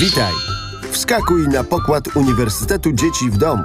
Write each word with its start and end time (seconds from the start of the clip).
Witaj! 0.00 0.32
Wskakuj 0.90 1.48
na 1.48 1.64
pokład 1.64 2.16
Uniwersytetu 2.16 2.92
Dzieci 2.92 3.30
w 3.30 3.36
Domu. 3.36 3.62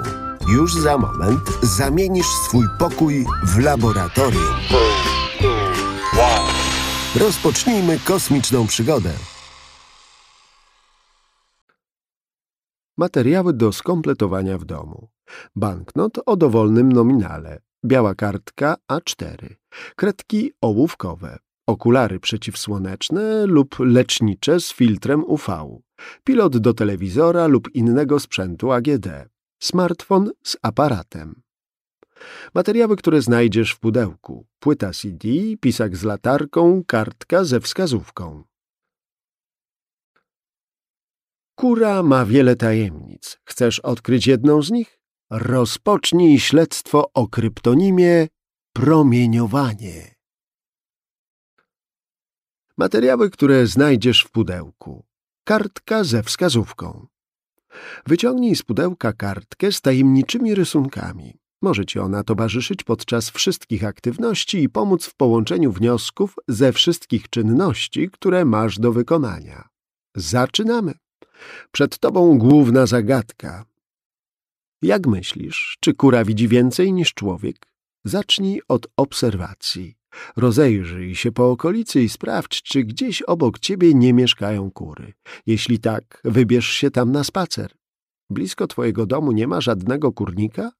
Już 0.48 0.74
za 0.74 0.98
moment 0.98 1.40
zamienisz 1.62 2.26
swój 2.26 2.64
pokój 2.78 3.26
w 3.44 3.58
laboratorium. 3.58 4.54
Rozpocznijmy 7.20 7.98
kosmiczną 7.98 8.66
przygodę. 8.66 9.10
Materiały 12.98 13.52
do 13.52 13.72
skompletowania 13.72 14.58
w 14.58 14.64
domu. 14.64 15.08
Banknot 15.56 16.18
o 16.26 16.36
dowolnym 16.36 16.92
nominale. 16.92 17.60
Biała 17.84 18.14
kartka 18.14 18.76
A4. 18.92 19.54
Kredki 19.96 20.52
ołówkowe. 20.60 21.38
Okulary 21.66 22.20
przeciwsłoneczne 22.20 23.46
lub 23.46 23.76
lecznicze 23.78 24.60
z 24.60 24.72
filtrem 24.72 25.24
UV. 25.24 25.78
Pilot 26.24 26.58
do 26.58 26.74
telewizora 26.74 27.46
lub 27.46 27.74
innego 27.74 28.20
sprzętu 28.20 28.72
AGD. 28.72 29.08
Smartfon 29.58 30.30
z 30.44 30.56
aparatem. 30.62 31.42
Materiały, 32.54 32.96
które 32.96 33.22
znajdziesz 33.22 33.72
w 33.72 33.78
pudełku. 33.78 34.46
Płyta 34.58 34.92
CD, 34.92 35.28
pisak 35.60 35.96
z 35.96 36.02
latarką, 36.02 36.82
kartka 36.86 37.44
ze 37.44 37.60
wskazówką. 37.60 38.44
Kura 41.54 42.02
ma 42.02 42.26
wiele 42.26 42.56
tajemnic. 42.56 43.38
Chcesz 43.44 43.80
odkryć 43.80 44.26
jedną 44.26 44.62
z 44.62 44.70
nich? 44.70 45.00
Rozpocznij 45.30 46.40
śledztwo 46.40 47.12
o 47.12 47.28
kryptonimie 47.28 48.28
promieniowanie. 48.72 50.14
Materiały, 52.76 53.30
które 53.30 53.66
znajdziesz 53.66 54.22
w 54.22 54.30
pudełku. 54.30 55.04
Kartka 55.48 56.04
ze 56.04 56.22
wskazówką. 56.22 57.06
Wyciągnij 58.06 58.56
z 58.56 58.62
pudełka 58.62 59.12
kartkę 59.12 59.72
z 59.72 59.80
tajemniczymi 59.80 60.54
rysunkami. 60.54 61.38
Może 61.62 61.86
ci 61.86 61.98
ona 61.98 62.24
towarzyszyć 62.24 62.82
podczas 62.82 63.30
wszystkich 63.30 63.84
aktywności 63.84 64.62
i 64.62 64.68
pomóc 64.68 65.06
w 65.06 65.14
połączeniu 65.14 65.72
wniosków 65.72 66.36
ze 66.48 66.72
wszystkich 66.72 67.30
czynności, 67.30 68.10
które 68.10 68.44
masz 68.44 68.78
do 68.78 68.92
wykonania. 68.92 69.68
Zaczynamy. 70.16 70.94
Przed 71.72 71.98
tobą 71.98 72.38
główna 72.38 72.86
zagadka. 72.86 73.64
Jak 74.82 75.06
myślisz, 75.06 75.76
czy 75.80 75.94
kura 75.94 76.24
widzi 76.24 76.48
więcej 76.48 76.92
niż 76.92 77.14
człowiek? 77.14 77.66
Zacznij 78.04 78.62
od 78.68 78.86
obserwacji. 78.96 79.97
Rozejrzyj 80.36 81.14
się 81.14 81.32
po 81.32 81.50
okolicy 81.50 82.02
i 82.02 82.08
sprawdź, 82.08 82.62
czy 82.62 82.84
gdzieś 82.84 83.22
obok 83.22 83.58
ciebie 83.58 83.94
nie 83.94 84.12
mieszkają 84.12 84.70
kury. 84.70 85.12
Jeśli 85.46 85.78
tak, 85.78 86.20
wybierz 86.24 86.68
się 86.68 86.90
tam 86.90 87.12
na 87.12 87.24
spacer. 87.24 87.72
Blisko 88.30 88.66
twojego 88.66 89.06
domu 89.06 89.32
nie 89.32 89.46
ma 89.46 89.60
żadnego 89.60 90.12
kurnika? 90.12 90.70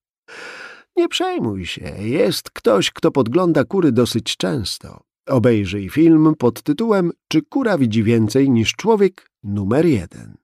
Nie 0.97 1.09
przejmuj 1.09 1.67
się, 1.67 1.95
jest 1.99 2.51
ktoś, 2.51 2.91
kto 2.91 3.11
podgląda 3.11 3.65
kury 3.65 3.93
dosyć 3.93 4.37
często. 4.37 5.01
Obejrzyj 5.29 5.89
film 5.89 6.35
pod 6.39 6.63
tytułem 6.63 7.13
Czy 7.29 7.43
kura 7.43 7.79
widzi 7.79 8.03
więcej 8.03 8.51
niż 8.51 8.73
człowiek? 8.73 9.31
numer 9.43 9.87
jeden. 9.87 10.37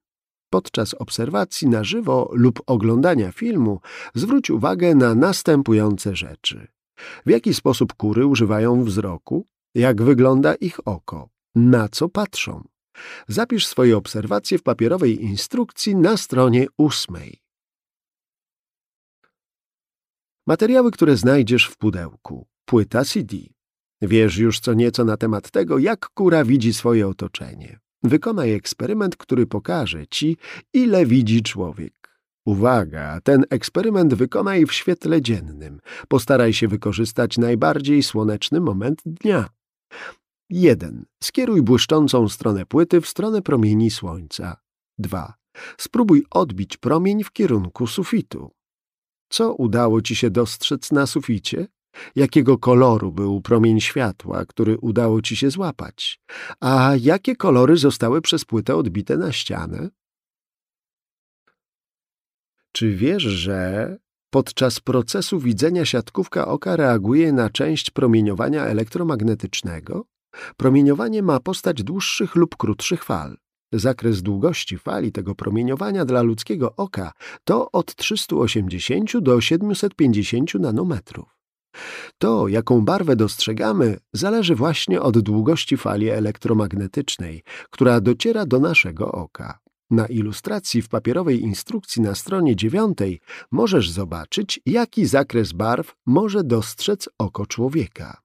Podczas 0.51 0.95
obserwacji 0.95 1.69
na 1.69 1.85
żywo 1.85 2.31
lub 2.33 2.63
oglądania 2.67 3.33
filmu 3.33 3.81
zwróć 4.15 4.51
uwagę 4.51 4.95
na 4.95 5.15
następujące 5.15 6.17
rzeczy. 6.17 6.74
W 7.27 7.31
jaki 7.31 7.55
sposób 7.55 7.95
kury 7.95 8.27
używają 8.27 8.85
wzroku? 8.85 9.47
Jak 9.75 10.03
wygląda 10.03 10.55
ich 10.55 10.89
oko? 10.89 11.29
Na 11.55 11.89
co 11.89 12.09
patrzą? 12.09 12.65
Zapisz 13.29 13.67
swoje 13.67 13.97
obserwacje 13.97 14.59
w 14.59 14.63
papierowej 14.63 15.23
instrukcji 15.23 15.97
na 15.97 16.17
stronie 16.17 16.67
ósmej. 16.79 17.41
Materiały, 20.47 20.91
które 20.91 21.17
znajdziesz 21.17 21.67
w 21.67 21.77
pudełku. 21.77 22.47
Płyta 22.65 23.05
CD. 23.05 23.37
Wiesz 24.03 24.37
już 24.37 24.61
co 24.61 24.75
nieco 24.75 25.05
na 25.05 25.17
temat 25.17 25.51
tego, 25.51 25.79
jak 25.79 26.09
kura 26.09 26.45
widzi 26.45 26.75
swoje 26.75 27.09
otoczenie. 27.09 27.79
Wykonaj 28.03 28.53
eksperyment, 28.53 29.17
który 29.17 29.47
pokaże 29.47 30.07
ci, 30.07 30.37
ile 30.73 31.07
widzi 31.07 31.43
człowiek. 31.43 32.04
Uwaga, 32.47 33.21
ten 33.21 33.45
eksperyment 33.51 34.15
wykonaj 34.15 34.67
w 34.67 34.73
świetle 34.73 35.23
dziennym. 35.23 35.81
Postaraj 36.09 36.53
się 36.53 36.69
wykorzystać 36.69 37.39
najbardziej 37.39 38.03
słoneczny 38.03 38.61
moment 38.61 39.03
dnia. 39.07 39.49
1. 40.51 41.05
Skieruj 41.23 41.63
błyszczącą 41.63 42.29
stronę 42.29 42.67
płyty 42.67 43.01
w 43.01 43.09
stronę 43.09 43.43
promieni 43.43 43.91
słońca. 43.91 44.57
2. 44.99 45.35
Spróbuj 45.79 46.25
odbić 46.31 46.77
promień 46.77 47.25
w 47.25 47.33
kierunku 47.33 47.87
sufitu. 47.87 48.51
Co 49.29 49.55
udało 49.55 50.03
ci 50.03 50.17
się 50.17 50.31
dostrzec 50.31 50.93
na 50.93 51.07
suficie? 51.07 51.67
Jakiego 52.17 52.59
koloru 52.59 53.13
był 53.13 53.41
promień 53.41 53.81
światła, 53.81 54.47
który 54.47 54.79
udało 54.79 55.23
ci 55.23 55.37
się 55.37 55.51
złapać? 55.51 56.21
A 56.61 56.93
jakie 57.01 57.37
kolory 57.37 57.77
zostały 57.77 58.21
przez 58.21 58.45
płytę 58.45 58.77
odbite 58.77 59.17
na 59.17 59.33
ścianę? 59.33 59.89
Czy 62.77 62.95
wiesz, 62.95 63.23
że 63.23 63.97
podczas 64.31 64.81
procesu 64.81 65.41
widzenia 65.41 65.85
siatkówka 65.85 66.49
oka 66.49 66.77
reaguje 66.77 67.33
na 67.33 67.51
część 67.51 67.91
promieniowania 67.91 68.65
elektromagnetycznego? 68.65 70.05
Promieniowanie 70.57 71.23
ma 71.23 71.41
postać 71.41 71.83
dłuższych 71.83 72.35
lub 72.35 72.57
krótszych 72.57 73.05
fal. 73.05 73.37
Zakres 73.73 74.23
długości 74.23 74.79
fali 74.79 75.13
tego 75.13 75.35
promieniowania 75.35 76.05
dla 76.05 76.23
ludzkiego 76.23 76.77
oka 76.77 77.13
to 77.45 77.71
od 77.71 77.95
380 77.95 79.19
do 79.19 79.41
750 79.41 80.55
nanometrów. 80.55 81.39
To, 82.19 82.49
jaką 82.49 82.85
barwę 82.85 83.17
dostrzegamy, 83.17 83.99
zależy 84.13 84.55
właśnie 84.55 85.01
od 85.01 85.19
długości 85.19 85.77
fali 85.77 86.09
elektromagnetycznej, 86.09 87.43
która 87.71 88.01
dociera 88.01 88.47
do 88.47 88.61
naszego 88.61 89.13
oka. 89.13 89.64
Na 89.95 90.07
ilustracji 90.07 90.83
w 90.83 90.89
papierowej 90.89 91.41
instrukcji 91.41 92.03
na 92.03 92.15
stronie 92.15 92.57
dziewiątej 92.57 93.21
możesz 93.51 93.91
zobaczyć, 93.91 94.61
jaki 94.67 95.07
zakres 95.07 95.53
barw 95.53 95.97
może 96.07 96.45
dostrzec 96.45 97.09
oko 97.19 97.47
człowieka. 97.47 98.23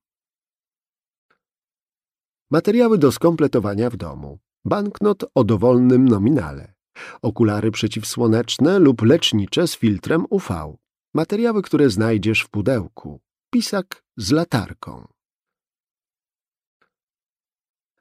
Materiały 2.51 2.97
do 2.97 3.11
skompletowania 3.11 3.89
w 3.89 3.97
domu. 3.97 4.39
Banknot 4.65 5.23
o 5.35 5.43
dowolnym 5.43 6.07
nominale. 6.07 6.73
Okulary 7.21 7.71
przeciwsłoneczne 7.71 8.79
lub 8.79 9.01
lecznicze 9.01 9.67
z 9.67 9.75
filtrem 9.77 10.25
UV. 10.29 10.75
Materiały, 11.13 11.61
które 11.61 11.89
znajdziesz 11.89 12.41
w 12.41 12.49
pudełku. 12.49 13.19
Pisak 13.53 14.03
z 14.17 14.31
latarką. 14.31 15.07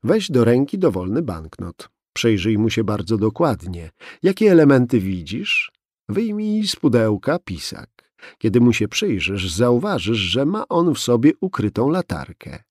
Weź 0.02 0.30
do 0.30 0.44
ręki 0.44 0.78
dowolny 0.78 1.22
banknot. 1.22 1.97
Przejrzyj 2.18 2.58
mu 2.58 2.70
się 2.70 2.84
bardzo 2.84 3.18
dokładnie. 3.18 3.90
Jakie 4.22 4.52
elementy 4.52 5.00
widzisz? 5.00 5.72
Wyjmij 6.08 6.68
z 6.68 6.76
pudełka 6.76 7.38
pisak. 7.38 8.12
Kiedy 8.38 8.60
mu 8.60 8.72
się 8.72 8.88
przyjrzysz, 8.88 9.50
zauważysz, 9.50 10.18
że 10.18 10.46
ma 10.46 10.68
on 10.68 10.94
w 10.94 10.98
sobie 10.98 11.32
ukrytą 11.40 11.90
latarkę. 11.90 12.62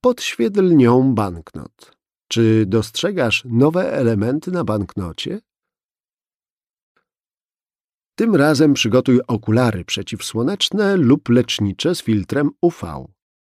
Podświetl 0.00 0.76
nią 0.76 1.14
banknot. 1.14 1.96
Czy 2.28 2.64
dostrzegasz 2.66 3.44
nowe 3.44 3.92
elementy 3.92 4.50
na 4.50 4.64
banknocie? 4.64 5.40
Tym 8.14 8.36
razem 8.36 8.74
przygotuj 8.74 9.20
okulary 9.26 9.84
przeciwsłoneczne 9.84 10.96
lub 10.96 11.28
lecznicze 11.28 11.94
z 11.94 12.02
filtrem 12.02 12.50
UV. 12.60 13.06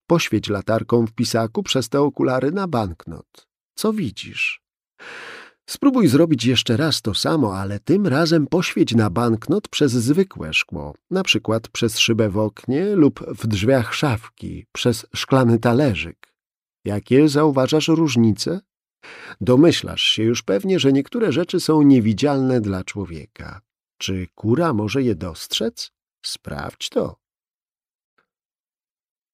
Poświeć 0.07 0.49
latarką 0.49 1.07
w 1.07 1.13
pisaku 1.13 1.63
przez 1.63 1.89
te 1.89 2.01
okulary 2.01 2.53
na 2.53 2.69
banknot. 2.69 3.49
Co 3.75 3.93
widzisz? 3.93 4.69
Spróbuj 5.69 6.09
zrobić 6.09 6.45
jeszcze 6.45 6.77
raz 6.77 7.03
to 7.03 7.15
samo, 7.15 7.57
ale 7.57 7.81
tym 7.81 8.07
razem 8.07 8.47
poświeć 8.47 8.95
na 8.95 9.11
banknot 9.11 9.69
przez 9.69 9.93
zwykłe 9.93 10.53
szkło, 10.53 10.95
na 11.11 11.23
przykład 11.23 11.69
przez 11.69 11.99
szybę 11.99 12.29
w 12.29 12.39
oknie 12.39 12.85
lub 12.85 13.21
w 13.21 13.47
drzwiach 13.47 13.95
szafki, 13.95 14.67
przez 14.73 15.07
szklany 15.15 15.59
talerzyk. 15.59 16.35
Jakie 16.85 17.29
zauważasz 17.29 17.89
różnice? 17.89 18.61
Domyślasz 19.41 20.03
się 20.03 20.23
już 20.23 20.43
pewnie, 20.43 20.79
że 20.79 20.93
niektóre 20.93 21.33
rzeczy 21.33 21.61
są 21.61 21.83
niewidzialne 21.83 22.61
dla 22.61 22.85
człowieka. 22.85 23.61
Czy 23.99 24.27
kura 24.35 24.73
może 24.73 25.03
je 25.03 25.15
dostrzec? 25.15 25.93
Sprawdź 26.27 26.89
to. 26.89 27.17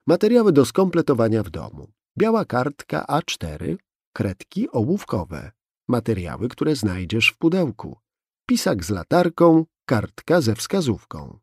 Materiały 0.06 0.52
do 0.52 0.64
skompletowania 0.64 1.42
w 1.42 1.50
domu. 1.50 1.92
Biała 2.18 2.44
kartka 2.44 3.04
A4, 3.08 3.76
kredki 4.12 4.70
ołówkowe, 4.70 5.52
materiały, 5.88 6.48
które 6.48 6.76
znajdziesz 6.76 7.28
w 7.28 7.38
pudełku, 7.38 7.98
pisak 8.46 8.84
z 8.84 8.90
latarką, 8.90 9.64
kartka 9.86 10.40
ze 10.40 10.54
wskazówką. 10.54 11.38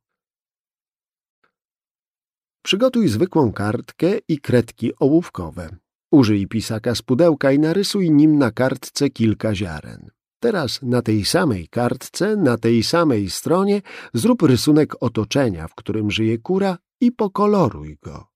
Przygotuj 2.64 3.08
zwykłą 3.08 3.54
kartkę 3.54 4.18
i 4.28 4.40
kredki 4.40 4.92
ołówkowe. 5.00 5.76
Użyj 6.12 6.48
pisaka 6.48 6.96
z 6.96 7.02
pudełka 7.02 7.52
i 7.52 7.60
narysuj 7.60 8.12
nim 8.12 8.38
na 8.38 8.52
kartce 8.52 9.10
kilka 9.10 9.56
ziaren. 9.56 10.10
Teraz 10.40 10.82
na 10.82 11.02
tej 11.02 11.26
samej 11.26 11.68
kartce, 11.68 12.36
na 12.36 12.58
tej 12.58 12.84
samej 12.84 13.30
stronie 13.30 13.82
zrób 14.14 14.42
rysunek 14.42 15.04
otoczenia, 15.04 15.68
w 15.68 15.76
którym 15.76 16.12
żyje 16.12 16.38
kura 16.38 16.78
i 17.02 17.12
pokoloruj 17.12 17.98
go. 18.02 18.28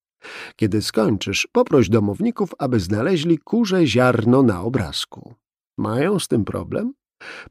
Kiedy 0.55 0.81
skończysz, 0.81 1.47
poproś 1.51 1.89
domowników, 1.89 2.49
aby 2.57 2.79
znaleźli 2.79 3.37
kurze 3.37 3.87
ziarno 3.87 4.43
na 4.43 4.61
obrazku. 4.61 5.35
Mają 5.77 6.19
z 6.19 6.27
tym 6.27 6.45
problem? 6.45 6.93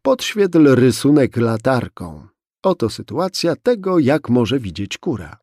Podświetl 0.02 0.74
rysunek 0.74 1.36
latarką. 1.36 2.26
Oto 2.62 2.90
sytuacja 2.90 3.56
tego, 3.56 3.98
jak 3.98 4.28
może 4.28 4.58
widzieć 4.58 4.98
kura. 4.98 5.38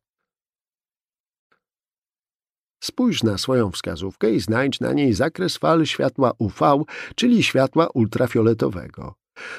Spójrz 2.82 3.22
na 3.22 3.38
swoją 3.38 3.70
wskazówkę 3.70 4.30
i 4.30 4.40
znajdź 4.40 4.80
na 4.80 4.92
niej 4.92 5.14
zakres 5.14 5.56
fal 5.56 5.86
światła 5.86 6.32
UV, 6.38 6.84
czyli 7.14 7.42
światła 7.42 7.86
ultrafioletowego. 7.94 9.14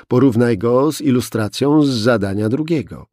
Porównaj 0.08 0.58
go 0.58 0.92
z 0.92 1.02
ilustracją 1.02 1.84
z 1.84 1.90
zadania 1.90 2.50
drugiego. 2.50 3.08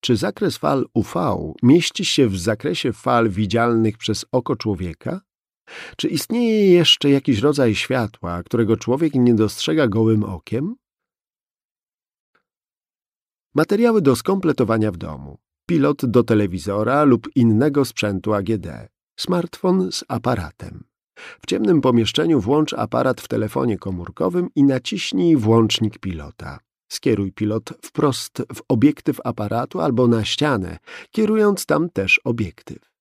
Czy 0.00 0.16
zakres 0.16 0.56
fal 0.56 0.86
UV 0.94 1.14
mieści 1.62 2.04
się 2.04 2.28
w 2.28 2.38
zakresie 2.38 2.92
fal 2.92 3.30
widzialnych 3.30 3.98
przez 3.98 4.24
oko 4.32 4.56
człowieka? 4.56 5.20
Czy 5.96 6.08
istnieje 6.08 6.72
jeszcze 6.72 7.10
jakiś 7.10 7.38
rodzaj 7.38 7.74
światła, 7.74 8.42
którego 8.42 8.76
człowiek 8.76 9.14
nie 9.14 9.34
dostrzega 9.34 9.88
gołym 9.88 10.24
okiem? 10.24 10.74
Materiały 13.54 14.02
do 14.02 14.16
skompletowania 14.16 14.92
w 14.92 14.96
domu. 14.96 15.38
Pilot 15.66 16.06
do 16.06 16.22
telewizora 16.22 17.04
lub 17.04 17.36
innego 17.36 17.84
sprzętu 17.84 18.34
AGD. 18.34 18.66
Smartfon 19.16 19.92
z 19.92 20.04
aparatem. 20.08 20.84
W 21.14 21.46
ciemnym 21.46 21.80
pomieszczeniu 21.80 22.40
włącz 22.40 22.72
aparat 22.72 23.20
w 23.20 23.28
telefonie 23.28 23.78
komórkowym 23.78 24.48
i 24.54 24.64
naciśnij 24.64 25.36
włącznik 25.36 25.98
pilota. 25.98 26.58
Skieruj 26.88 27.32
pilot 27.32 27.72
wprost 27.82 28.42
w 28.54 28.62
obiektyw 28.68 29.20
aparatu 29.24 29.80
albo 29.80 30.08
na 30.08 30.24
ścianę, 30.24 30.78
kierując 31.10 31.66
tam 31.66 31.90
też 31.90 32.20
obiektyw. 32.24 32.91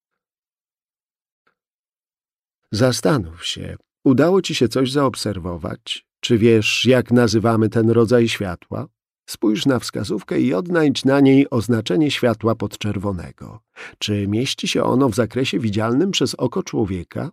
Zastanów 2.74 3.46
się, 3.46 3.76
udało 4.06 4.42
ci 4.42 4.56
się 4.56 4.68
coś 4.68 4.92
zaobserwować? 4.92 6.06
Czy 6.20 6.38
wiesz, 6.38 6.86
jak 6.86 7.12
nazywamy 7.12 7.70
ten 7.70 7.90
rodzaj 7.90 8.28
światła? 8.30 8.88
Spójrz 9.30 9.66
na 9.66 9.80
wskazówkę 9.80 10.42
i 10.42 10.54
odnajdź 10.54 11.06
na 11.06 11.20
niej 11.20 11.50
oznaczenie 11.50 12.12
światła 12.12 12.56
podczerwonego. 12.56 13.60
Czy 13.98 14.28
mieści 14.28 14.68
się 14.68 14.84
ono 14.84 15.10
w 15.10 15.16
zakresie 15.16 15.60
widzialnym 15.60 16.12
przez 16.12 16.36
oko 16.36 16.64
człowieka? 16.64 17.32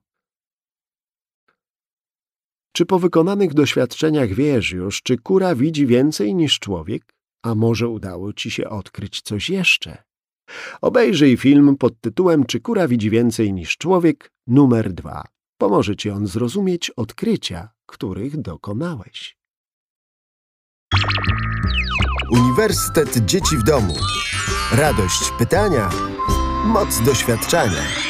Czy 2.73 2.87
po 2.87 2.99
wykonanych 2.99 3.55
doświadczeniach 3.55 4.29
wiesz 4.29 4.71
już, 4.71 5.03
czy 5.03 5.19
kura 5.19 5.55
widzi 5.55 5.87
więcej 5.87 6.35
niż 6.35 6.59
człowiek? 6.59 7.15
A 7.43 7.55
może 7.55 7.89
udało 7.89 8.33
ci 8.33 8.51
się 8.51 8.69
odkryć 8.69 9.23
coś 9.23 9.51
jeszcze? 9.51 10.08
Obejrzyj 10.81 11.37
film 11.37 11.77
pod 11.77 12.01
tytułem 12.01 12.45
Czy 12.47 12.61
kura 12.61 12.89
widzi 12.89 13.11
więcej 13.11 13.53
niż 13.53 13.77
człowiek? 13.77 14.33
numer 14.47 14.93
dwa. 14.93 15.25
Pomoże 15.59 15.97
ci 15.97 16.11
on 16.11 16.27
zrozumieć 16.27 16.91
odkrycia, 16.91 17.69
których 17.87 18.37
dokonałeś. 18.37 19.39
Uniwersytet 22.33 23.25
Dzieci 23.25 23.57
w 23.57 23.63
Domu. 23.63 23.95
Radość 24.73 25.33
pytania, 25.39 25.91
moc 26.65 27.01
doświadczania. 27.01 28.08